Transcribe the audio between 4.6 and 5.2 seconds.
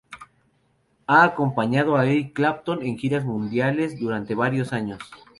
años.